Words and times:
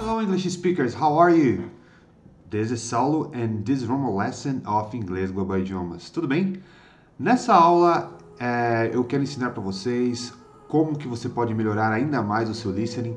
Hello 0.00 0.22
English 0.22 0.48
speakers, 0.50 0.94
how 0.94 1.18
are 1.18 1.36
you? 1.36 1.72
This 2.48 2.70
is 2.70 2.80
Saulo 2.82 3.32
and 3.34 3.66
this 3.66 3.82
is 3.82 3.88
one 3.88 4.06
lesson 4.14 4.62
of 4.64 4.94
Inglês 4.94 5.32
Global 5.32 5.58
Idiomas. 5.58 6.08
Tudo 6.08 6.28
bem? 6.28 6.62
Nessa 7.18 7.52
aula 7.52 8.16
é, 8.38 8.92
eu 8.92 9.02
quero 9.02 9.24
ensinar 9.24 9.50
para 9.50 9.60
vocês 9.60 10.32
como 10.68 10.96
que 10.96 11.08
você 11.08 11.28
pode 11.28 11.52
melhorar 11.52 11.90
ainda 11.90 12.22
mais 12.22 12.48
o 12.48 12.54
seu 12.54 12.70
listening, 12.70 13.16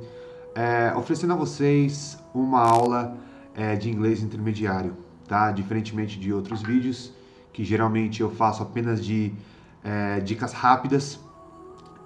é, 0.55 0.91
oferecendo 0.97 1.33
a 1.33 1.36
vocês 1.36 2.18
uma 2.33 2.61
aula 2.61 3.16
é, 3.54 3.75
de 3.75 3.88
inglês 3.88 4.23
intermediário, 4.23 4.98
tá? 5.27 5.52
Diferentemente 5.52 6.20
de 6.20 6.34
outros 6.34 6.63
vídeos 6.63 7.13
que 7.54 7.63
geralmente 7.63 8.21
eu 8.21 8.32
faço 8.32 8.63
apenas 8.63 9.05
de 9.05 9.32
é, 9.83 10.19
dicas 10.19 10.52
rápidas, 10.52 11.19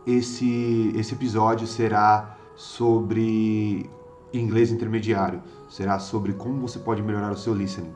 esse 0.05 0.91
esse 0.98 1.13
episódio 1.13 1.66
será 1.66 2.35
sobre 2.57 3.90
inglês 4.39 4.71
intermediário, 4.71 5.41
será 5.70 5.99
sobre 5.99 6.34
como 6.34 6.67
você 6.67 6.80
pode 6.80 7.02
melhorar 7.02 7.31
o 7.31 7.38
seu 7.38 7.53
listening. 7.53 7.93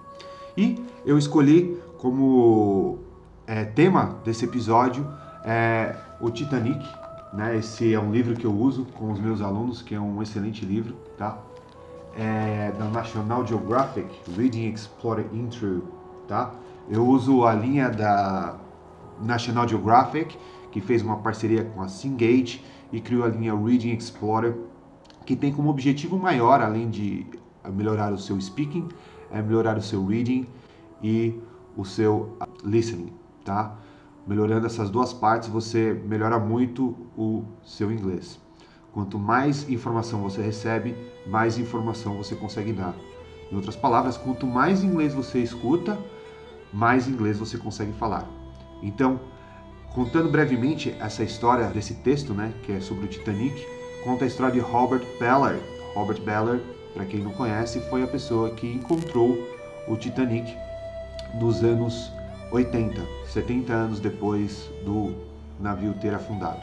E 0.57 0.83
eu 1.05 1.17
escolhi 1.17 1.77
como 1.97 2.99
é, 3.47 3.65
tema 3.65 4.17
desse 4.23 4.45
episódio 4.45 5.07
é 5.43 5.95
o 6.19 6.29
Titanic, 6.29 6.85
né? 7.33 7.57
Esse 7.57 7.93
é 7.93 7.99
um 7.99 8.11
livro 8.11 8.35
que 8.35 8.45
eu 8.45 8.53
uso 8.53 8.85
com 8.97 9.11
os 9.11 9.19
meus 9.19 9.41
alunos, 9.41 9.81
que 9.81 9.95
é 9.95 9.99
um 9.99 10.21
excelente 10.21 10.65
livro, 10.65 10.95
tá? 11.17 11.37
É 12.17 12.71
da 12.77 12.85
National 12.85 13.45
Geographic, 13.45 14.07
Reading 14.35 14.71
Explorer 14.71 15.25
Intro, 15.33 15.83
tá? 16.27 16.51
Eu 16.89 17.05
uso 17.05 17.45
a 17.45 17.53
linha 17.53 17.89
da 17.89 18.57
National 19.21 19.67
Geographic, 19.67 20.37
que 20.71 20.81
fez 20.81 21.01
uma 21.01 21.17
parceria 21.17 21.63
com 21.63 21.81
a 21.81 21.87
Cengage 21.87 22.63
e 22.91 22.99
criou 22.99 23.23
a 23.23 23.27
linha 23.27 23.55
Reading 23.55 23.91
Explorer, 23.91 24.55
que 25.29 25.35
tem 25.35 25.53
como 25.53 25.69
objetivo 25.69 26.17
maior, 26.17 26.59
além 26.59 26.89
de 26.89 27.23
melhorar 27.71 28.11
o 28.11 28.17
seu 28.17 28.41
speaking, 28.41 28.87
é 29.31 29.39
melhorar 29.39 29.77
o 29.77 29.81
seu 29.81 30.03
reading 30.03 30.47
e 31.03 31.39
o 31.77 31.85
seu 31.85 32.35
listening, 32.63 33.13
tá? 33.45 33.77
Melhorando 34.25 34.65
essas 34.65 34.89
duas 34.89 35.13
partes, 35.13 35.47
você 35.47 35.93
melhora 35.93 36.39
muito 36.39 36.95
o 37.15 37.43
seu 37.63 37.91
inglês. 37.91 38.39
Quanto 38.91 39.19
mais 39.19 39.69
informação 39.69 40.23
você 40.23 40.41
recebe, 40.41 40.95
mais 41.27 41.59
informação 41.59 42.17
você 42.17 42.35
consegue 42.35 42.73
dar. 42.73 42.95
Em 43.51 43.55
outras 43.55 43.75
palavras, 43.75 44.17
quanto 44.17 44.47
mais 44.47 44.83
inglês 44.83 45.13
você 45.13 45.37
escuta, 45.37 45.95
mais 46.73 47.07
inglês 47.07 47.37
você 47.37 47.55
consegue 47.55 47.93
falar. 47.93 48.27
Então, 48.81 49.19
contando 49.93 50.27
brevemente 50.27 50.89
essa 50.99 51.23
história 51.23 51.67
desse 51.67 51.93
texto, 51.93 52.33
né, 52.33 52.51
que 52.63 52.71
é 52.71 52.79
sobre 52.79 53.05
o 53.05 53.07
Titanic, 53.07 53.78
conta 54.03 54.25
a 54.25 54.27
história 54.27 54.53
de 54.53 54.59
Robert 54.59 55.05
Ballard. 55.19 55.61
Robert 55.93 56.21
Ballard, 56.21 56.63
para 56.93 57.05
quem 57.05 57.21
não 57.21 57.31
conhece, 57.31 57.79
foi 57.89 58.03
a 58.03 58.07
pessoa 58.07 58.51
que 58.51 58.67
encontrou 58.67 59.37
o 59.87 59.95
Titanic 59.95 60.55
nos 61.39 61.63
anos 61.63 62.11
80, 62.51 63.01
70 63.27 63.73
anos 63.73 63.99
depois 63.99 64.69
do 64.83 65.15
navio 65.59 65.93
ter 65.95 66.13
afundado. 66.13 66.61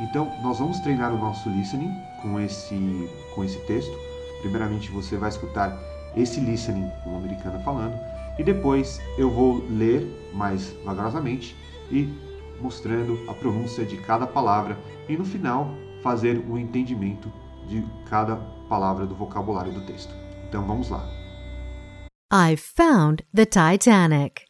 Então, 0.00 0.32
nós 0.42 0.58
vamos 0.58 0.80
treinar 0.80 1.12
o 1.12 1.18
nosso 1.18 1.48
listening 1.48 1.92
com 2.20 2.40
esse 2.40 3.08
com 3.34 3.44
esse 3.44 3.58
texto. 3.66 3.96
Primeiramente, 4.40 4.90
você 4.90 5.16
vai 5.16 5.28
escutar 5.28 5.78
esse 6.16 6.40
listening, 6.40 6.90
um 7.06 7.16
americano 7.16 7.60
falando, 7.60 7.98
e 8.38 8.42
depois 8.42 9.00
eu 9.16 9.30
vou 9.30 9.64
ler 9.70 10.04
mais 10.32 10.74
vagarosamente 10.84 11.56
e 11.90 12.08
mostrando 12.60 13.18
a 13.28 13.34
pronúncia 13.34 13.84
de 13.84 13.96
cada 13.98 14.26
palavra 14.26 14.76
e 15.08 15.16
no 15.16 15.24
final 15.24 15.70
fazer 16.04 16.44
o 16.46 16.58
entendimento 16.58 17.32
de 17.66 17.82
cada 18.04 18.36
palavra 18.68 19.06
do 19.06 19.14
vocabulário 19.14 19.72
do 19.72 19.80
texto. 19.86 20.14
Então 20.46 20.64
vamos 20.66 20.90
lá. 20.90 21.02
I 22.30 22.56
found 22.56 23.24
the 23.32 23.46
Titanic. 23.46 24.44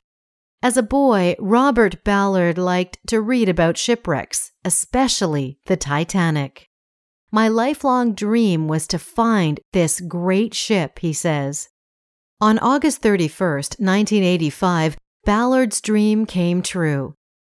As 0.60 0.76
a 0.76 0.82
boy, 0.82 1.36
Robert 1.38 2.02
Ballard 2.02 2.58
liked 2.58 2.98
to 3.06 3.20
read 3.20 3.48
about 3.48 3.78
shipwrecks, 3.78 4.50
especially 4.64 5.58
the 5.66 5.76
Titanic. 5.76 6.66
My 7.30 7.48
lifelong 7.48 8.14
dream 8.14 8.66
was 8.66 8.86
to 8.88 8.98
find 8.98 9.60
this 9.72 10.00
great 10.00 10.54
ship, 10.54 10.98
he 11.00 11.12
says. 11.12 11.68
On 12.40 12.58
August 12.58 13.02
31st, 13.02 13.78
1985, 13.78 14.96
Ballard's 15.24 15.80
dream 15.80 16.26
came 16.26 16.62
true. 16.62 17.14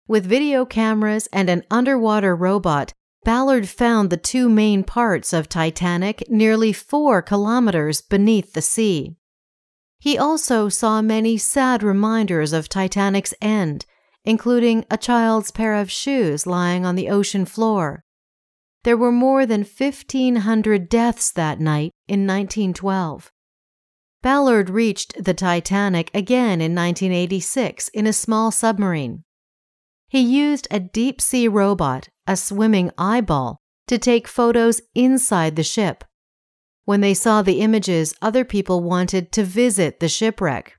With 0.09 0.27
video 0.27 0.65
cameras 0.65 1.28
and 1.33 1.49
an 1.49 1.62
underwater 1.71 2.34
robot, 2.34 2.93
Ballard 3.24 3.70
found 3.70 4.10
the 4.10 4.18
two 4.18 4.50
main 4.50 4.84
parts 4.84 5.32
of 5.32 5.48
Titanic 5.48 6.28
nearly 6.28 6.74
four 6.74 7.22
kilometers 7.22 8.02
beneath 8.02 8.52
the 8.52 8.60
sea. 8.60 9.16
He 9.98 10.18
also 10.18 10.68
saw 10.68 11.00
many 11.00 11.38
sad 11.38 11.82
reminders 11.82 12.52
of 12.52 12.68
Titanic's 12.68 13.32
end, 13.40 13.86
including 14.26 14.84
a 14.90 14.98
child's 14.98 15.50
pair 15.50 15.74
of 15.74 15.90
shoes 15.90 16.46
lying 16.46 16.84
on 16.84 16.96
the 16.96 17.08
ocean 17.08 17.46
floor. 17.46 18.04
There 18.82 18.98
were 18.98 19.12
more 19.12 19.46
than 19.46 19.62
1,500 19.62 20.91
deaths 20.91 21.32
that 21.32 21.58
night 21.58 21.92
in 22.06 22.26
1912. 22.26 23.32
Ballard 24.22 24.68
reached 24.68 25.24
the 25.24 25.32
Titanic 25.32 26.10
again 26.12 26.60
in 26.60 26.74
1986 26.74 27.88
in 27.88 28.06
a 28.06 28.12
small 28.12 28.50
submarine. 28.50 29.24
He 30.08 30.20
used 30.20 30.68
a 30.70 30.80
deep 30.80 31.22
sea 31.22 31.48
robot, 31.48 32.08
a 32.26 32.36
swimming 32.36 32.90
eyeball, 32.96 33.58
to 33.86 33.98
take 33.98 34.26
photos 34.28 34.80
inside 34.94 35.56
the 35.56 35.62
ship. 35.62 36.04
When 36.84 37.00
they 37.00 37.14
saw 37.14 37.42
the 37.42 37.60
images, 37.60 38.14
other 38.20 38.44
people 38.44 38.82
wanted 38.82 39.32
to 39.32 39.44
visit 39.44 40.00
the 40.00 40.08
shipwreck. 40.08 40.76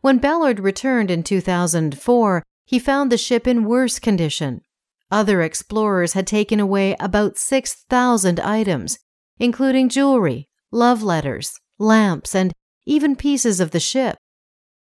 When 0.00 0.18
Ballard 0.18 0.60
returned 0.60 1.10
in 1.10 1.22
2004, 1.22 2.42
he 2.64 2.78
found 2.78 3.10
the 3.10 3.18
ship 3.18 3.46
in 3.46 3.64
worse 3.64 3.98
condition. 3.98 4.62
Other 5.10 5.42
explorers 5.42 6.14
had 6.14 6.26
taken 6.26 6.58
away 6.58 6.96
about 6.98 7.38
6,000 7.38 8.40
items, 8.40 8.98
including 9.38 9.88
jewelry, 9.88 10.48
love 10.72 11.02
letters, 11.02 11.52
lamps, 11.78 12.34
and 12.34 12.52
even 12.84 13.14
pieces 13.14 13.60
of 13.60 13.70
the 13.70 13.80
ship. 13.80 14.16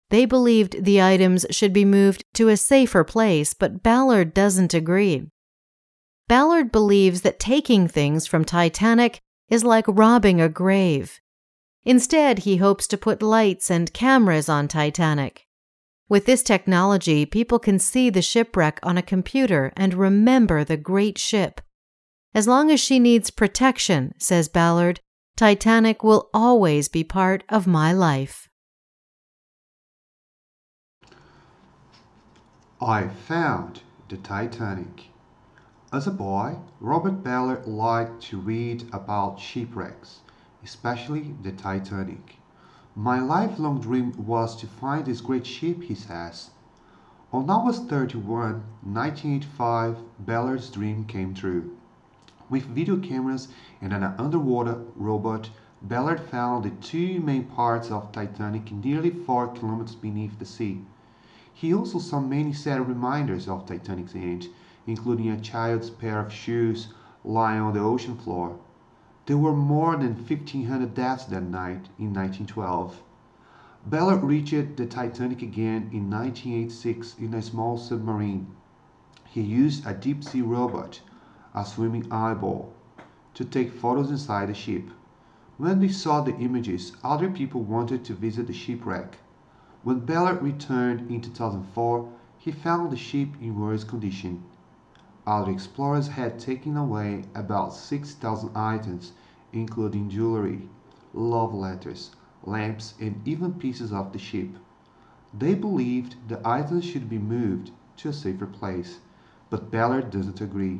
They 0.09 0.25
believed 0.25 0.83
the 0.83 1.01
items 1.01 1.45
should 1.51 1.71
be 1.71 1.85
moved 1.85 2.23
to 2.33 2.49
a 2.49 2.57
safer 2.57 3.03
place, 3.03 3.53
but 3.53 3.83
Ballard 3.83 4.33
doesn't 4.33 4.73
agree. 4.73 5.27
Ballard 6.29 6.71
believes 6.71 7.21
that 7.21 7.39
taking 7.39 7.87
things 7.87 8.27
from 8.27 8.45
Titanic 8.45 9.19
is 9.49 9.63
like 9.63 9.85
robbing 9.87 10.39
a 10.39 10.47
grave. 10.47 11.19
Instead, 11.85 12.39
he 12.39 12.57
hopes 12.57 12.85
to 12.85 12.99
put 12.99 13.23
lights 13.23 13.71
and 13.71 13.91
cameras 13.93 14.47
on 14.47 14.67
Titanic. 14.67 15.47
With 16.07 16.27
this 16.27 16.43
technology, 16.43 17.25
people 17.25 17.57
can 17.57 17.79
see 17.79 18.11
the 18.11 18.21
shipwreck 18.21 18.79
on 18.83 18.95
a 18.95 19.01
computer 19.01 19.73
and 19.75 19.95
remember 19.95 20.63
the 20.63 20.77
great 20.77 21.17
ship. 21.17 21.61
As 22.35 22.47
long 22.47 22.69
as 22.69 22.79
she 22.79 22.99
needs 22.99 23.31
protection, 23.31 24.13
says 24.19 24.47
Ballard, 24.47 24.99
Titanic 25.35 26.03
will 26.03 26.29
always 26.31 26.89
be 26.89 27.03
part 27.03 27.43
of 27.49 27.65
my 27.65 27.91
life. 27.91 28.47
I 32.79 33.07
found 33.07 33.81
the 34.09 34.17
Titanic. 34.17 35.09
As 35.91 36.05
a 36.05 36.11
boy, 36.11 36.57
Robert 36.79 37.23
Ballard 37.23 37.65
liked 37.65 38.21
to 38.25 38.37
read 38.37 38.87
about 38.93 39.39
shipwrecks, 39.39 40.19
especially 40.63 41.33
the 41.41 41.51
Titanic. 41.51 42.37
My 42.95 43.19
lifelong 43.19 43.81
dream 43.81 44.13
was 44.15 44.55
to 44.57 44.67
find 44.67 45.03
this 45.03 45.19
great 45.19 45.47
ship, 45.47 45.81
he 45.81 45.95
says. 45.95 46.51
On 47.33 47.49
August 47.49 47.87
31, 47.87 48.61
1985, 48.83 49.97
Ballard's 50.19 50.69
dream 50.69 51.05
came 51.05 51.33
true. 51.33 51.75
With 52.51 52.65
video 52.65 52.99
cameras 52.99 53.47
and 53.81 53.91
an 53.91 54.03
underwater 54.03 54.83
robot, 54.95 55.49
Ballard 55.81 56.19
found 56.19 56.65
the 56.65 56.69
two 56.87 57.19
main 57.19 57.45
parts 57.45 57.89
of 57.89 58.11
Titanic 58.11 58.71
nearly 58.71 59.09
4 59.09 59.47
kilometers 59.55 59.95
beneath 59.95 60.37
the 60.37 60.45
sea. 60.45 60.85
He 61.51 61.73
also 61.73 61.97
saw 61.97 62.19
many 62.19 62.53
sad 62.53 62.87
reminders 62.87 63.47
of 63.47 63.65
Titanic's 63.65 64.13
end, 64.13 64.49
including 64.89 65.29
a 65.29 65.39
child's 65.39 65.89
pair 65.89 66.19
of 66.19 66.33
shoes 66.33 66.93
lying 67.23 67.61
on 67.61 67.73
the 67.73 67.79
ocean 67.79 68.17
floor. 68.17 68.57
There 69.25 69.37
were 69.37 69.55
more 69.55 69.95
than 69.95 70.15
1,500 70.15 70.93
deaths 70.93 71.25
that 71.25 71.43
night 71.43 71.87
in 71.97 72.13
1912. 72.13 73.01
Ballard 73.85 74.23
reached 74.23 74.75
the 74.75 74.85
Titanic 74.85 75.41
again 75.41 75.89
in 75.93 76.09
1986 76.09 77.15
in 77.19 77.33
a 77.33 77.41
small 77.41 77.77
submarine. 77.77 78.47
He 79.25 79.41
used 79.41 79.85
a 79.85 79.93
deep 79.93 80.23
sea 80.23 80.41
robot 80.41 81.01
a 81.55 81.65
swimming 81.65 82.05
eyeball, 82.11 82.71
to 83.33 83.43
take 83.43 83.73
photos 83.73 84.11
inside 84.11 84.47
the 84.49 84.53
ship. 84.53 84.87
When 85.57 85.79
they 85.79 85.87
saw 85.87 86.21
the 86.21 86.35
images, 86.37 86.93
other 87.03 87.29
people 87.29 87.61
wanted 87.63 88.05
to 88.05 88.13
visit 88.13 88.45
the 88.45 88.53
shipwreck. 88.53 89.17
When 89.83 90.05
Ballard 90.05 90.43
returned 90.43 91.09
in 91.09 91.21
2004, 91.21 92.09
he 92.37 92.51
found 92.51 92.91
the 92.91 92.97
ship 92.97 93.29
in 93.41 93.59
worse 93.59 93.83
condition. 93.83 94.43
Other 95.29 95.51
explorers 95.51 96.07
had 96.07 96.39
taken 96.39 96.75
away 96.75 97.25
about 97.35 97.71
6,000 97.71 98.49
items, 98.57 99.11
including 99.53 100.09
jewelry, 100.09 100.67
love 101.13 101.53
letters, 101.53 102.15
lamps, 102.43 102.95
and 102.99 103.21
even 103.27 103.53
pieces 103.53 103.93
of 103.93 104.11
the 104.11 104.17
ship. 104.17 104.57
They 105.31 105.53
believed 105.53 106.15
the 106.27 106.41
items 106.43 106.83
should 106.83 107.07
be 107.07 107.19
moved 107.19 107.69
to 107.97 108.09
a 108.09 108.13
safer 108.13 108.47
place, 108.47 109.01
but 109.51 109.69
Ballard 109.69 110.09
doesn't 110.09 110.41
agree. 110.41 110.79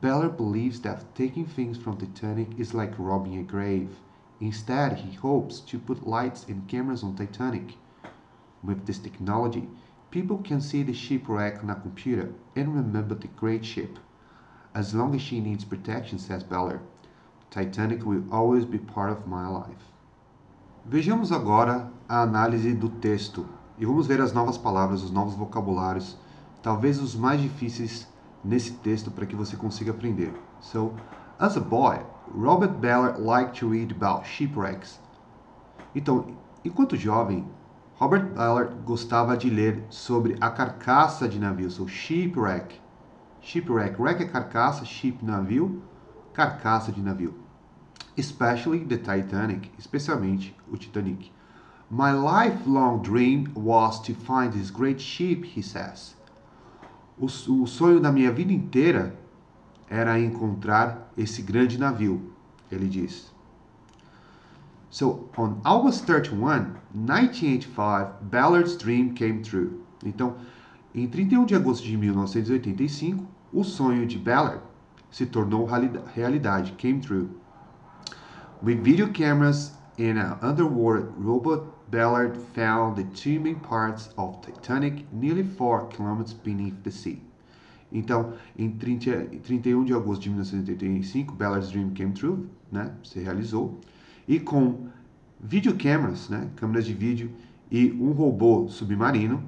Ballard 0.00 0.36
believes 0.36 0.80
that 0.80 1.14
taking 1.14 1.46
things 1.46 1.78
from 1.78 1.96
Titanic 1.96 2.58
is 2.58 2.74
like 2.74 2.98
robbing 2.98 3.38
a 3.38 3.44
grave. 3.44 4.00
Instead, 4.40 4.96
he 4.96 5.12
hopes 5.12 5.60
to 5.60 5.78
put 5.78 6.08
lights 6.08 6.44
and 6.48 6.66
cameras 6.66 7.04
on 7.04 7.14
Titanic. 7.14 7.76
With 8.64 8.86
this 8.86 8.98
technology, 8.98 9.68
people 10.14 10.38
can 10.38 10.60
see 10.60 10.84
the 10.84 10.94
shipwreck 10.94 11.60
on 11.60 11.70
a 11.70 11.74
computer 11.74 12.32
and 12.54 12.72
remember 12.72 13.16
the 13.16 13.26
great 13.36 13.64
ship. 13.64 13.98
As 14.72 14.94
long 14.94 15.12
as 15.12 15.20
she 15.20 15.40
needs 15.40 15.64
protection, 15.64 16.20
says 16.20 16.44
Ballard, 16.44 16.78
Titanic 17.50 18.06
will 18.06 18.22
always 18.30 18.64
be 18.64 18.78
part 18.78 19.10
of 19.10 19.26
my 19.26 19.48
life. 19.48 19.92
Vejamos 20.88 21.32
agora 21.32 21.90
a 22.08 22.22
análise 22.22 22.72
do 22.74 22.88
texto 22.88 23.44
e 23.76 23.84
vamos 23.84 24.06
ver 24.06 24.20
as 24.20 24.32
novas 24.32 24.56
palavras, 24.56 25.02
os 25.02 25.10
novos 25.10 25.34
vocabulários, 25.34 26.16
talvez 26.62 27.00
os 27.00 27.16
mais 27.16 27.40
difíceis 27.40 28.06
nesse 28.44 28.70
texto 28.70 29.10
para 29.10 29.26
que 29.26 29.34
você 29.34 29.56
consiga 29.56 29.90
aprender. 29.90 30.32
So, 30.60 30.92
as 31.40 31.56
a 31.56 31.60
boy, 31.60 31.98
Robert 32.32 32.74
Ballard 32.74 33.20
liked 33.20 33.58
to 33.58 33.68
read 33.68 33.92
about 33.92 34.28
shipwrecks. 34.28 35.00
Então, 35.92 36.36
enquanto 36.64 36.96
jovem, 36.96 37.44
Robert 38.04 38.34
Ballard 38.34 38.74
gostava 38.84 39.34
de 39.34 39.48
ler 39.48 39.82
sobre 39.88 40.36
a 40.38 40.50
carcaça 40.50 41.26
de 41.26 41.38
navios, 41.38 41.72
so 41.72 41.88
shipwreck. 41.88 42.78
Shipwreck, 43.40 43.98
wreck 43.98 44.22
é 44.22 44.26
carcaça, 44.26 44.84
ship 44.84 45.24
navio, 45.24 45.82
carcaça 46.34 46.92
de 46.92 47.00
navio. 47.00 47.34
Especially 48.14 48.84
the 48.84 48.98
Titanic, 48.98 49.70
especialmente 49.78 50.54
o 50.70 50.76
Titanic. 50.76 51.32
My 51.90 52.12
lifelong 52.12 53.00
dream 53.00 53.46
was 53.54 53.98
to 54.00 54.12
find 54.12 54.52
this 54.52 54.70
great 54.70 55.00
ship, 55.00 55.42
he 55.42 55.62
says. 55.62 56.14
O, 57.18 57.24
o 57.24 57.66
sonho 57.66 58.00
da 58.00 58.12
minha 58.12 58.30
vida 58.30 58.52
inteira 58.52 59.18
era 59.88 60.20
encontrar 60.20 61.10
esse 61.16 61.40
grande 61.40 61.78
navio, 61.78 62.34
ele 62.70 62.86
diz. 62.86 63.33
So, 64.94 65.28
on 65.36 65.60
August 65.64 66.06
31, 66.06 66.78
1985, 66.94 68.30
Ballard's 68.30 68.76
dream 68.76 69.12
came 69.12 69.42
true. 69.42 69.80
Então, 70.04 70.36
em 70.94 71.08
31 71.08 71.46
de 71.46 71.56
agosto 71.56 71.82
de 71.82 71.96
1985, 71.96 73.26
o 73.52 73.64
sonho 73.64 74.06
de 74.06 74.16
Ballard 74.16 74.62
se 75.10 75.26
tornou 75.26 75.66
realidade, 76.14 76.74
came 76.78 77.00
true. 77.00 77.28
With 78.62 78.84
video 78.84 79.12
cameras 79.12 79.72
and 79.98 80.16
an 80.16 80.38
underwater 80.40 81.10
robot, 81.18 81.64
Ballard 81.90 82.38
found 82.54 82.94
the 82.94 83.02
two 83.16 83.40
main 83.40 83.56
parts 83.56 84.10
of 84.16 84.42
Titanic 84.42 85.06
nearly 85.12 85.42
4 85.42 85.88
kilometers 85.88 86.34
beneath 86.34 86.84
the 86.84 86.92
sea. 86.92 87.20
Então, 87.90 88.34
em 88.56 88.70
30, 88.70 89.40
31 89.42 89.86
de 89.86 89.92
agosto 89.92 90.22
de 90.22 90.30
1985, 90.30 91.34
Ballard's 91.34 91.72
Dream 91.72 91.90
came 91.90 92.12
true, 92.12 92.48
né? 92.70 92.94
Se 93.02 93.18
realizou. 93.18 93.80
E 94.26 94.40
com 94.40 94.88
videocameras, 95.40 96.28
né? 96.28 96.48
Câmeras 96.56 96.86
de 96.86 96.94
vídeo 96.94 97.30
e 97.70 97.92
um 97.92 98.12
robô 98.12 98.68
submarino, 98.68 99.42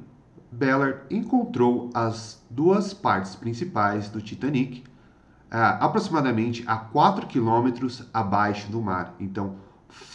Ballard 0.51 1.01
encontrou 1.11 1.91
as 1.95 2.43
duas 2.51 2.95
partes 2.95 3.35
principais 3.35 4.09
do 4.09 4.21
Titanic, 4.21 4.81
uh, 4.81 5.79
aproximadamente 5.81 6.65
a 6.67 6.77
4 6.77 7.27
quilômetros 7.27 8.09
abaixo 8.13 8.71
do 8.71 8.81
mar. 8.81 9.15
Então, 9.21 9.57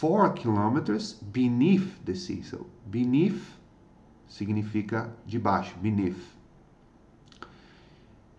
4 0.00 0.32
kilometers 0.34 1.18
beneath 1.22 1.88
the 2.04 2.14
sea. 2.14 2.42
So, 2.42 2.66
beneath 2.86 3.42
significa 4.28 5.12
debaixo, 5.26 5.74
beneath. 5.80 6.32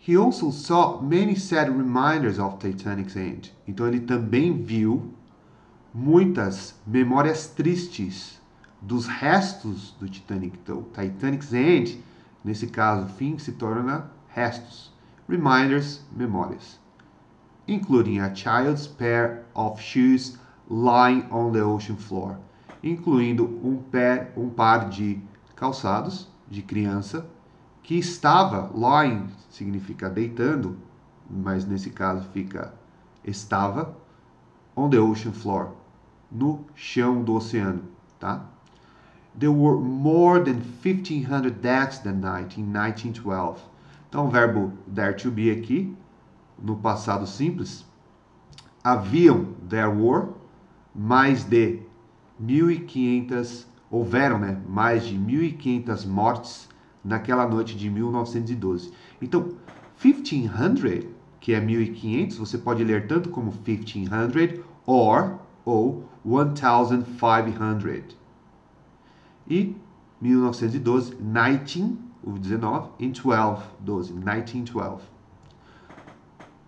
He 0.06 0.18
also 0.18 0.52
saw 0.52 1.02
many 1.02 1.36
sad 1.36 1.70
reminders 1.70 2.38
of 2.38 2.58
Titanic's 2.60 3.16
end. 3.16 3.54
Então 3.66 3.88
ele 3.88 4.02
também 4.02 4.62
viu 4.62 5.14
muitas 5.94 6.76
memórias 6.88 7.48
tristes 7.48 8.42
dos 8.82 9.06
restos 9.06 9.96
do 10.00 10.10
Titanic. 10.10 10.58
Então, 10.62 10.84
Titanic's 10.94 11.54
end, 11.54 12.04
nesse 12.44 12.68
caso, 12.68 13.08
fim 13.14 13.38
se 13.38 13.52
torna 13.54 14.10
restos. 14.30 14.92
Reminders, 15.30 16.02
memórias. 16.12 16.80
Including 17.68 18.20
a 18.20 18.34
child's 18.34 18.88
pair 18.88 19.46
of 19.54 19.82
shoes 19.82 20.38
lying 20.70 21.26
on 21.30 21.52
the 21.52 21.62
ocean 21.62 21.96
floor, 21.96 22.38
incluindo 22.84 23.46
um, 23.64 23.78
pé, 23.78 24.34
um 24.36 24.50
par 24.50 24.90
de 24.90 25.22
calçados 25.56 26.28
de 26.50 26.62
criança 26.62 27.26
que 27.82 27.96
estava, 27.96 28.72
lying 28.74 29.28
significa 29.50 30.10
deitando, 30.10 30.78
mas 31.30 31.66
nesse 31.66 31.90
caso 31.90 32.28
fica 32.34 32.74
estava, 33.24 33.96
on 34.76 34.90
the 34.90 35.00
ocean 35.00 35.32
floor, 35.32 35.72
no 36.34 36.66
chão 36.76 37.24
do 37.24 37.36
oceano, 37.36 37.84
tá? 38.20 38.46
There 39.38 39.54
were 39.54 39.78
more 39.78 40.44
than 40.44 40.62
1500 40.84 41.62
deaths 41.62 42.00
that 42.00 42.18
night 42.18 42.60
in 42.60 42.66
1912. 42.66 43.62
Então 44.10 44.28
o 44.28 44.30
verbo 44.30 44.74
there 44.94 45.14
to 45.14 45.32
be 45.32 45.52
aqui, 45.52 45.96
no 46.62 46.76
passado 46.76 47.26
simples, 47.28 47.86
haviam, 48.84 49.56
there 49.70 49.88
were, 49.88 50.30
mais 50.94 51.44
de 51.44 51.80
1500, 52.40 53.68
houveram, 53.90 54.40
né, 54.40 54.62
mais 54.68 55.06
de 55.06 55.18
1500 55.18 56.06
mortes 56.06 56.70
naquela 57.04 57.48
noite 57.48 57.76
de 57.76 57.90
1912. 57.90 58.92
Então, 59.22 59.50
1500, 60.04 61.08
que 61.40 61.54
é 61.54 61.60
1500, 61.60 62.38
você 62.38 62.58
pode 62.58 62.84
ler 62.84 63.08
tanto 63.08 63.30
como 63.30 63.52
1500 63.52 64.60
or 64.86 65.40
ou 65.66 66.04
1500. 66.24 68.18
E 69.50 69.76
1912, 70.22 71.16
19, 71.16 71.98
o 72.24 72.32
19, 72.38 72.90
em 73.00 73.12
12, 73.12 73.64
12, 73.80 74.14
1912. 74.14 75.02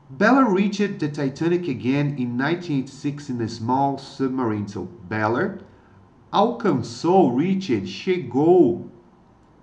Ballard 0.09 0.53
reached 0.53 0.99
the 0.99 1.07
Titanic 1.07 1.67
again 1.67 2.15
in 2.17 2.37
1986 2.37 3.29
in 3.29 3.41
a 3.41 3.47
small 3.47 3.97
submarine. 3.97 4.67
So, 4.67 4.87
Ballard 5.09 5.63
alcançou, 6.31 7.35
reached, 7.35 7.87
chegou 7.87 8.91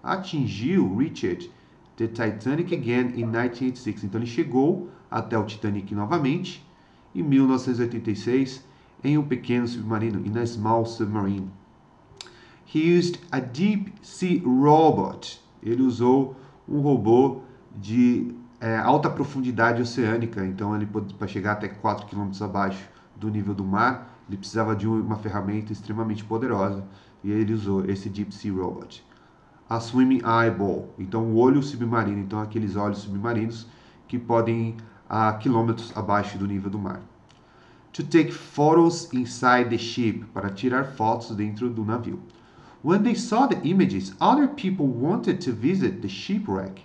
atingiu 0.02 0.96
Richard 0.96 1.48
the 1.96 2.08
Titanic 2.08 2.72
again 2.72 3.12
in 3.14 3.26
1986. 3.26 4.04
Então 4.04 4.20
ele 4.20 4.26
chegou 4.26 4.88
até 5.10 5.38
o 5.38 5.44
Titanic 5.44 5.94
novamente 5.94 6.66
em 7.14 7.22
1986 7.22 8.64
em 9.02 9.18
um 9.18 9.22
pequeno 9.22 9.66
submarino, 9.66 10.24
in 10.26 10.38
a 10.38 10.46
small 10.46 10.84
submarine. 10.84 11.50
He 12.72 12.98
used 12.98 13.18
a 13.30 13.40
deep 13.40 13.92
sea 14.02 14.42
robot. 14.44 15.40
Ele 15.62 15.82
usou 15.82 16.36
um 16.68 16.80
robô 16.80 17.42
de 17.74 18.34
é, 18.60 18.78
alta 18.78 19.10
profundidade 19.10 19.82
oceânica, 19.82 20.44
então 20.46 20.74
ele 20.74 20.86
para 20.86 21.26
chegar 21.26 21.52
até 21.52 21.68
4 21.68 22.06
km 22.06 22.30
abaixo 22.42 22.88
do 23.16 23.28
nível 23.28 23.54
do 23.54 23.64
mar, 23.64 24.18
ele 24.28 24.38
precisava 24.38 24.74
de 24.74 24.86
uma 24.86 25.16
ferramenta 25.16 25.72
extremamente 25.72 26.24
poderosa 26.24 26.84
e 27.22 27.30
ele 27.30 27.52
usou 27.52 27.84
esse 27.84 28.08
Deep 28.08 28.34
Sea 28.34 28.52
Robot 28.52 29.04
a 29.72 29.80
swimming 29.80 30.20
eyeball, 30.22 30.94
então 30.98 31.24
o 31.32 31.36
olho 31.36 31.62
submarino, 31.62 32.18
então 32.18 32.38
aqueles 32.38 32.76
olhos 32.76 32.98
submarinos 32.98 33.66
que 34.06 34.18
podem 34.18 34.68
ir 34.68 34.76
a 35.08 35.32
quilômetros 35.32 35.96
abaixo 35.96 36.36
do 36.36 36.46
nível 36.46 36.68
do 36.68 36.78
mar. 36.78 37.00
To 37.92 38.02
take 38.02 38.32
photos 38.32 39.12
inside 39.12 39.68
the 39.68 39.78
ship, 39.78 40.24
para 40.32 40.48
tirar 40.48 40.84
fotos 40.96 41.36
dentro 41.36 41.68
do 41.68 41.84
navio. 41.84 42.20
When 42.82 43.02
they 43.02 43.14
saw 43.14 43.46
the 43.46 43.60
images, 43.68 44.14
other 44.18 44.48
people 44.48 44.86
wanted 44.86 45.40
to 45.42 45.52
visit 45.52 46.00
the 46.00 46.08
shipwreck. 46.08 46.82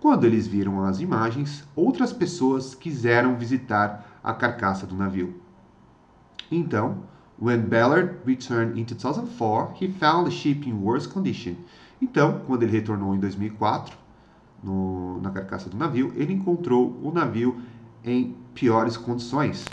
Quando 0.00 0.24
eles 0.24 0.46
viram 0.48 0.82
as 0.84 1.00
imagens, 1.00 1.62
outras 1.76 2.12
pessoas 2.12 2.74
quiseram 2.74 3.36
visitar 3.36 4.18
a 4.24 4.32
carcaça 4.32 4.86
do 4.86 4.96
navio. 4.96 5.40
Então, 6.50 7.04
when 7.38 7.60
Ballard 7.60 8.16
returned 8.24 8.78
in 8.78 8.84
2004, 8.84 9.74
he 9.80 9.88
found 9.88 10.28
the 10.28 10.34
ship 10.34 10.66
in 10.66 10.82
worse 10.82 11.06
condition. 11.06 11.54
Então, 12.00 12.40
quando 12.46 12.62
ele 12.62 12.72
retornou 12.72 13.14
em 13.14 13.20
2004, 13.20 13.96
no, 14.62 15.20
na 15.20 15.30
carcaça 15.30 15.68
do 15.68 15.76
navio, 15.76 16.12
ele 16.16 16.32
encontrou 16.32 16.98
o 17.02 17.12
navio 17.12 17.60
em 18.04 18.34
piores 18.54 18.96
condições. 18.96 19.64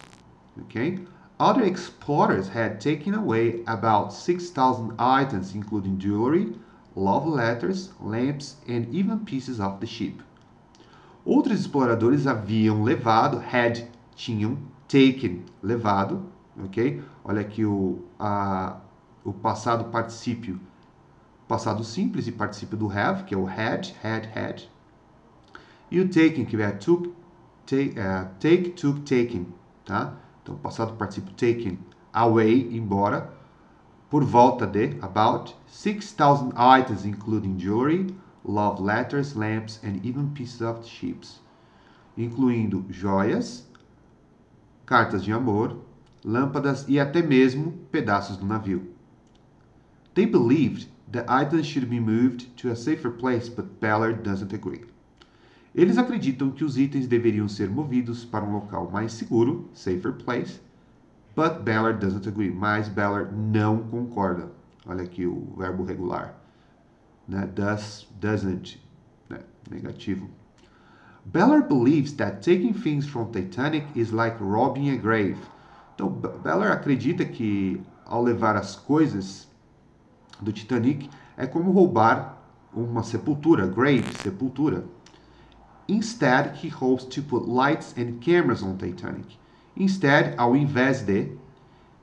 Okay? 0.64 1.00
Other 1.40 1.64
explorers 1.64 2.50
had 2.50 2.82
taken 2.82 3.14
away 3.14 3.64
about 3.66 4.14
6,000 4.14 4.94
items, 5.00 5.56
including 5.56 5.98
jewelry, 5.98 6.54
love 6.96 7.26
letters, 7.26 7.92
lamps, 8.02 8.58
and 8.68 8.94
even 8.94 9.20
pieces 9.20 9.60
of 9.60 9.80
the 9.80 9.88
ship. 9.88 10.22
Outros 11.26 11.66
exploradores 11.66 12.26
haviam 12.26 12.84
levado, 12.84 13.40
had, 13.40 13.88
tinham, 14.16 14.58
taken, 14.88 15.46
levado, 15.64 16.26
ok? 16.66 17.02
Olha 17.24 17.42
aqui 17.42 17.64
o, 17.64 18.04
a, 18.20 18.78
o 19.24 19.32
passado 19.32 19.86
particípio, 19.86 20.60
passado 21.48 21.84
simples 21.84 22.28
e 22.28 22.32
particípio 22.32 22.78
do 22.78 22.92
have, 22.92 23.24
que 23.24 23.34
é 23.34 23.38
o 23.38 23.46
had, 23.46 23.94
had, 24.04 24.28
had. 24.36 24.64
E 25.90 26.00
o 26.00 26.10
taken, 26.10 26.46
que 26.46 26.62
é 26.62 26.72
took, 26.72 27.14
take, 27.66 27.96
uh, 27.98 28.28
take 28.40 28.72
took, 28.72 29.02
taken, 29.02 29.48
tá? 29.86 30.14
Então, 30.42 30.56
passado 30.56 30.94
particípio 30.94 31.34
taken, 31.34 31.80
away, 32.14 32.76
embora, 32.76 33.32
por 34.10 34.24
volta 34.24 34.66
de, 34.66 34.98
about, 35.02 35.56
6,000 35.68 36.54
items, 36.56 37.06
including 37.06 37.58
jewelry, 37.58 38.16
love 38.44 38.82
letters, 38.82 39.36
lamps, 39.36 39.80
and 39.84 40.04
even 40.04 40.30
pieces 40.30 40.62
of 40.62 40.86
ships, 40.86 41.40
incluindo 42.18 42.86
joias, 42.90 43.68
cartas 44.86 45.24
de 45.24 45.32
amor, 45.32 45.78
lâmpadas 46.26 46.86
e 46.88 47.00
até 47.00 47.22
mesmo 47.22 47.74
pedaços 47.92 48.38
do 48.38 48.46
navio. 48.46 48.88
They 50.16 50.26
believed 50.26 50.88
the 51.12 51.24
items 51.28 51.66
should 51.66 51.88
be 51.88 52.00
moved 52.00 52.56
to 52.58 52.72
a 52.72 52.76
safer 52.76 53.12
place, 53.12 53.48
but 53.48 53.80
Ballard 53.80 54.24
doesn't 54.24 54.54
agree. 54.54 54.86
Eles 55.80 55.98
acreditam 55.98 56.52
que 56.52 56.66
os 56.66 56.78
itens 56.78 57.08
deveriam 57.08 57.48
ser 57.48 57.70
movidos 57.70 58.26
para 58.26 58.44
um 58.44 58.52
local 58.52 58.92
mais 58.92 59.14
seguro, 59.14 59.70
safer 59.74 60.12
place, 60.12 60.60
but 61.34 61.64
Ballard 61.64 62.06
doesn't 62.06 62.28
agree. 62.28 62.52
Mas 62.52 62.90
Ballard 62.90 63.34
não 63.34 63.84
concorda. 63.84 64.52
Olha 64.86 65.06
aqui 65.06 65.26
o 65.26 65.56
verbo 65.58 65.86
regular. 65.86 66.38
Né? 67.26 67.48
Does, 67.56 68.06
doesn't, 68.20 68.78
né? 69.30 69.40
negativo. 69.72 70.30
Ballard 71.24 71.70
believes 71.70 72.12
that 72.12 72.42
taking 72.42 72.74
things 72.74 73.08
from 73.08 73.32
Titanic 73.32 73.88
is 73.96 74.12
like 74.12 74.36
robbing 74.42 74.90
a 74.90 74.98
grave. 74.98 75.38
Então, 75.96 76.10
Ballard 76.10 76.74
acredita 76.74 77.24
que 77.24 77.82
ao 78.06 78.22
levar 78.22 78.58
as 78.58 78.76
coisas 78.76 79.48
do 80.42 80.52
Titanic 80.52 81.10
é 81.38 81.48
como 81.48 81.72
roubar 81.72 82.38
uma 82.74 83.02
sepultura, 83.02 83.66
grave, 83.66 84.14
sepultura. 84.22 84.84
Instead, 85.90 86.58
he 86.58 86.70
hopes 86.70 87.04
to 87.04 87.20
put 87.20 87.48
lights 87.48 87.96
and 87.98 88.22
cameras 88.22 88.62
on 88.62 88.78
Titanic. 88.78 89.26
Instead, 89.76 90.36
ao 90.38 90.56
invés 90.56 91.04
de, 91.04 91.36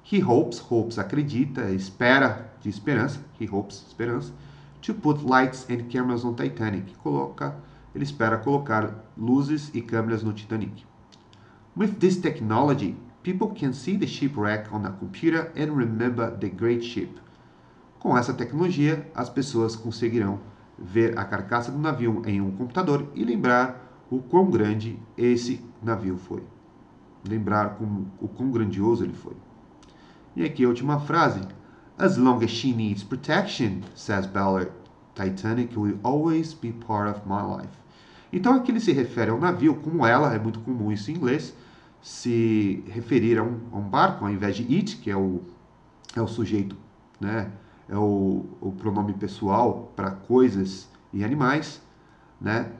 he 0.02 0.18
hopes, 0.18 0.58
hopes 0.58 0.98
acredita, 0.98 1.70
espera, 1.70 2.50
de 2.60 2.68
esperança, 2.68 3.20
he 3.38 3.46
hopes, 3.46 3.84
esperança, 3.86 4.32
to 4.82 4.92
put 4.92 5.24
lights 5.24 5.64
and 5.70 5.88
cameras 5.88 6.24
on 6.24 6.34
Titanic. 6.34 6.96
Coloca, 6.98 7.54
ele 7.94 8.02
espera 8.02 8.38
colocar 8.38 9.04
luzes 9.16 9.70
e 9.72 9.80
câmeras 9.80 10.24
no 10.24 10.32
Titanic. 10.32 10.84
With 11.76 12.00
this 12.00 12.16
technology, 12.16 12.96
people 13.22 13.54
can 13.54 13.72
see 13.72 13.96
the 13.96 14.06
shipwreck 14.08 14.68
on 14.72 14.84
a 14.84 14.90
computer 14.90 15.52
and 15.54 15.76
remember 15.76 16.36
the 16.36 16.48
great 16.48 16.82
ship. 16.82 17.20
Com 18.00 18.18
essa 18.18 18.34
tecnologia, 18.34 19.08
as 19.14 19.30
pessoas 19.30 19.76
conseguirão 19.76 20.40
ver 20.78 21.18
a 21.18 21.24
carcaça 21.24 21.70
do 21.70 21.78
navio 21.78 22.22
em 22.26 22.40
um 22.40 22.50
computador 22.50 23.06
e 23.14 23.24
lembrar 23.24 24.04
o 24.10 24.18
quão 24.20 24.50
grande 24.50 24.98
esse 25.16 25.64
navio 25.82 26.16
foi. 26.16 26.42
Lembrar 27.26 27.76
como, 27.76 28.10
o 28.20 28.28
quão 28.28 28.50
grandioso 28.50 29.04
ele 29.04 29.14
foi. 29.14 29.34
E 30.34 30.44
aqui 30.44 30.64
a 30.64 30.68
última 30.68 31.00
frase. 31.00 31.40
As 31.98 32.18
long 32.18 32.44
as 32.44 32.50
she 32.50 32.74
needs 32.74 33.02
protection, 33.02 33.80
says 33.94 34.26
Ballard, 34.26 34.70
Titanic 35.14 35.74
will 35.78 35.98
always 36.02 36.52
be 36.52 36.72
part 36.72 37.08
of 37.08 37.22
my 37.26 37.40
life. 37.42 37.72
Então 38.30 38.54
aqui 38.54 38.70
ele 38.70 38.80
se 38.80 38.92
refere 38.92 39.30
ao 39.30 39.40
navio 39.40 39.76
como 39.76 40.04
ela, 40.04 40.34
é 40.34 40.38
muito 40.38 40.60
comum 40.60 40.92
isso 40.92 41.10
em 41.10 41.14
inglês, 41.14 41.54
se 42.02 42.84
referir 42.88 43.38
a 43.38 43.42
um, 43.42 43.60
a 43.72 43.76
um 43.78 43.88
barco 43.88 44.26
ao 44.26 44.30
invés 44.30 44.56
de 44.56 44.76
it, 44.76 44.98
que 44.98 45.10
é 45.10 45.16
o, 45.16 45.40
é 46.14 46.20
o 46.20 46.26
sujeito, 46.26 46.76
né? 47.18 47.50
É 47.88 47.96
o, 47.96 48.44
o 48.60 48.72
pronome 48.72 49.14
pessoal 49.14 49.92
para 49.94 50.10
coisas 50.10 50.88
e 51.12 51.24
animais, 51.24 51.80
né? 52.40 52.72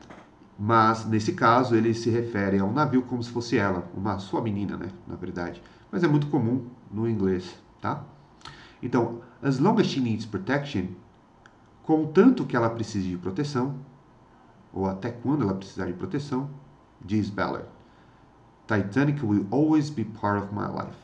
Mas 0.58 1.04
nesse 1.04 1.32
caso 1.32 1.74
ele 1.74 1.92
se 1.94 2.10
refere 2.10 2.58
a 2.58 2.64
um 2.64 2.72
navio 2.72 3.02
como 3.02 3.22
se 3.22 3.30
fosse 3.30 3.58
ela, 3.58 3.88
uma 3.94 4.18
sua 4.18 4.40
menina, 4.40 4.76
né? 4.76 4.88
Na 5.06 5.14
verdade. 5.14 5.62
Mas 5.92 6.02
é 6.02 6.08
muito 6.08 6.28
comum 6.28 6.66
no 6.90 7.08
inglês, 7.08 7.58
tá? 7.80 8.02
Então, 8.82 9.20
as 9.42 9.58
long 9.58 9.78
as 9.78 9.86
she 9.86 10.00
needs 10.00 10.26
protection, 10.26 10.86
contanto 11.82 12.44
que 12.44 12.56
ela 12.56 12.70
precise 12.70 13.08
de 13.08 13.16
proteção, 13.16 13.76
ou 14.72 14.86
até 14.86 15.10
quando 15.10 15.42
ela 15.42 15.54
precisar 15.54 15.86
de 15.86 15.92
proteção, 15.92 16.50
diz 17.00 17.30
Ballard. 17.30 17.68
Titanic 18.66 19.24
will 19.24 19.46
always 19.50 19.88
be 19.88 20.04
part 20.04 20.44
of 20.44 20.52
my 20.52 20.66
life. 20.66 20.98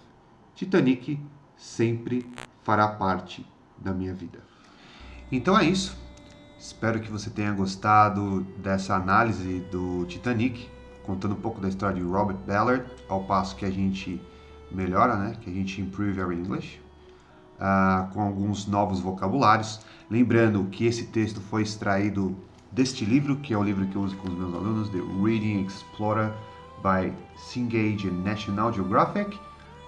Titanic 0.54 1.20
sempre 1.56 2.26
fará 2.62 2.88
parte 2.88 3.46
da 3.82 3.92
minha 3.92 4.14
vida. 4.14 4.38
Então 5.30 5.58
é 5.58 5.64
isso. 5.64 5.96
Espero 6.58 7.00
que 7.00 7.10
você 7.10 7.28
tenha 7.28 7.50
gostado 7.52 8.42
dessa 8.62 8.94
análise 8.94 9.60
do 9.70 10.04
Titanic, 10.06 10.68
contando 11.04 11.32
um 11.32 11.40
pouco 11.40 11.60
da 11.60 11.68
história 11.68 11.96
de 11.96 12.02
Robert 12.02 12.36
Ballard, 12.46 12.84
ao 13.08 13.24
passo 13.24 13.56
que 13.56 13.64
a 13.64 13.70
gente 13.70 14.20
melhora, 14.70 15.16
né? 15.16 15.36
Que 15.40 15.50
a 15.50 15.52
gente 15.52 15.80
improve 15.80 16.20
our 16.20 16.32
English, 16.32 16.80
uh, 17.58 18.12
com 18.12 18.20
alguns 18.20 18.66
novos 18.66 19.00
vocabulários. 19.00 19.80
Lembrando 20.10 20.64
que 20.70 20.86
esse 20.86 21.06
texto 21.06 21.40
foi 21.40 21.62
extraído 21.62 22.36
deste 22.70 23.04
livro, 23.04 23.36
que 23.36 23.52
é 23.52 23.58
o 23.58 23.62
livro 23.62 23.86
que 23.86 23.96
eu 23.96 24.02
uso 24.02 24.16
com 24.16 24.28
os 24.28 24.34
meus 24.34 24.54
alunos, 24.54 24.88
The 24.90 25.00
Reading 25.20 25.64
Explorer 25.64 26.32
by 26.82 27.12
Cengage 27.36 28.10
National 28.10 28.72
Geographic. 28.72 29.34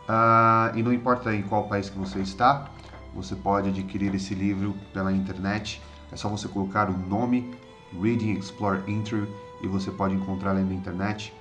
Uh, 0.08 0.76
e 0.76 0.82
não 0.82 0.92
importa 0.92 1.34
em 1.34 1.42
qual 1.42 1.68
país 1.68 1.88
que 1.88 1.98
você 1.98 2.20
está, 2.20 2.68
você 3.14 3.34
pode 3.36 3.68
adquirir 3.68 4.14
esse 4.14 4.34
livro 4.34 4.74
pela 4.92 5.12
internet. 5.12 5.80
É 6.12 6.16
só 6.16 6.28
você 6.28 6.48
colocar 6.48 6.90
o 6.90 6.96
nome 6.96 7.54
Reading 7.92 8.32
Explore 8.32 8.82
Intro 8.90 9.28
e 9.62 9.68
você 9.68 9.90
pode 9.90 10.14
encontrar 10.14 10.54
ele 10.54 10.64
na 10.64 10.74
internet. 10.74 11.32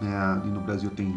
É, 0.00 0.46
e 0.46 0.50
no 0.50 0.60
Brasil 0.60 0.90
tem 0.90 1.14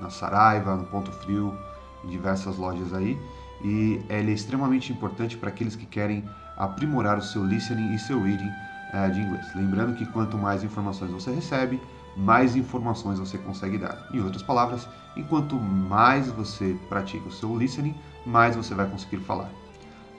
na 0.00 0.10
Saraiva, 0.10 0.76
no 0.76 0.84
Ponto 0.84 1.10
Frio, 1.12 1.56
em 2.04 2.08
diversas 2.08 2.56
lojas 2.56 2.92
aí. 2.94 3.18
E 3.62 4.00
ele 4.08 4.30
é 4.30 4.34
extremamente 4.34 4.92
importante 4.92 5.36
para 5.36 5.48
aqueles 5.48 5.74
que 5.74 5.86
querem 5.86 6.24
aprimorar 6.56 7.18
o 7.18 7.22
seu 7.22 7.44
listening 7.44 7.94
e 7.94 7.98
seu 7.98 8.22
reading 8.22 8.50
é, 8.92 9.08
de 9.08 9.20
inglês. 9.20 9.46
Lembrando 9.54 9.94
que 9.94 10.06
quanto 10.06 10.38
mais 10.38 10.62
informações 10.62 11.10
você 11.10 11.32
recebe, 11.32 11.80
mais 12.16 12.56
informações 12.56 13.18
você 13.18 13.38
consegue 13.38 13.78
dar. 13.78 14.08
Em 14.12 14.20
outras 14.20 14.42
palavras, 14.42 14.88
enquanto 15.16 15.56
mais 15.56 16.28
você 16.28 16.76
pratica 16.88 17.28
o 17.28 17.32
seu 17.32 17.56
listening, 17.56 17.94
mais 18.24 18.56
você 18.56 18.74
vai 18.74 18.88
conseguir 18.88 19.18
falar. 19.18 19.50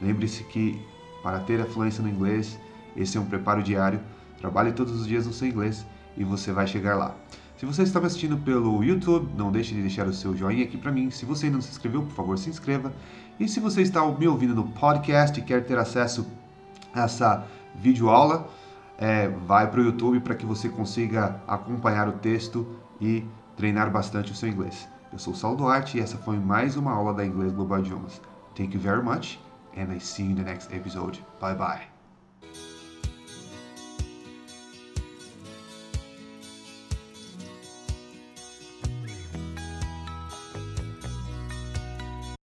Lembre-se 0.02 0.44
que 0.44 0.82
para 1.24 1.40
ter 1.40 1.60
a 1.62 1.66
fluência 1.66 2.04
no 2.04 2.10
inglês, 2.10 2.60
esse 2.96 3.18
é 3.18 3.22
um 3.22 3.26
preparo 3.26 3.64
diário. 3.64 4.00
Trabalhe 4.38 4.72
todos 4.72 5.00
os 5.00 5.08
dias 5.08 5.26
no 5.26 5.34
seu 5.34 5.48
inglês 5.48 5.86
e 6.16 6.24
você 6.24 6.52
vai 6.52 6.68
chegar 6.68 6.96
lá. 6.96 7.16
Se 7.58 7.66
você 7.66 7.84
está 7.84 8.02
me 8.02 8.08
assistindo 8.08 8.38
pelo 8.38 8.84
YouTube, 8.84 9.32
não 9.38 9.52
deixe 9.52 9.74
de 9.74 9.82
deixar 9.82 10.06
o 10.08 10.14
seu 10.14 10.36
joinha 10.36 10.66
aqui 10.66 10.78
para 10.78 10.92
mim. 10.92 11.10
Se 11.10 11.26
você 11.26 11.46
ainda 11.46 11.56
não 11.56 11.62
se 11.62 11.72
inscreveu, 11.72 12.04
por 12.04 12.12
favor, 12.12 12.38
se 12.38 12.50
inscreva. 12.50 12.94
E 13.40 13.48
se 13.48 13.60
você 13.60 13.82
está 13.82 14.06
me 14.06 14.28
ouvindo 14.28 14.54
no 14.54 14.66
podcast 14.66 15.40
e 15.40 15.44
quer 15.44 15.66
ter 15.66 15.78
acesso 15.78 16.28
a 16.94 17.04
essa 17.04 17.48
videoaula, 17.74 18.50
é, 18.98 19.28
vai 19.28 19.70
para 19.70 19.80
o 19.80 19.84
YouTube 19.84 20.20
para 20.20 20.36
que 20.36 20.46
você 20.46 20.70
consiga 20.70 21.42
acompanhar 21.48 22.08
o 22.08 22.14
texto 22.14 22.66
e 23.00 23.26
treinar 23.56 23.92
bastante 23.92 24.32
o 24.32 24.36
seu 24.36 24.50
inglês. 24.50 24.88
Eu 25.12 25.20
sou 25.20 25.34
o 25.34 25.36
Saulo 25.36 25.58
Duarte 25.58 25.98
e 25.98 26.02
essa 26.02 26.18
foi 26.18 26.38
mais 26.38 26.76
uma 26.76 26.92
aula 26.92 27.14
da 27.14 27.26
Inglês 27.26 27.52
Global 27.52 27.80
Idiomas. 27.80 28.22
Thank 28.56 28.76
you 28.76 28.82
very 28.82 29.04
much 29.04 29.40
and 29.78 29.94
I 29.94 30.00
see 30.00 30.24
you 30.24 30.32
in 30.32 30.36
the 30.36 30.44
next 30.44 30.74
episode. 30.74 31.24
Bye 31.40 31.56
bye. 31.56 31.95